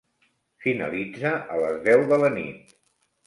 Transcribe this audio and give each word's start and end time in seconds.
Finalitza 0.63 1.33
a 1.55 1.59
les 1.65 1.77
deu 1.89 2.05
de 2.13 2.19
la 2.23 2.31
nit. 2.39 2.73